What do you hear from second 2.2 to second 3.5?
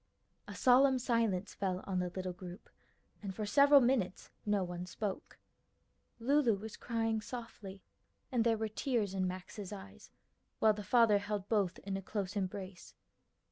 group, and for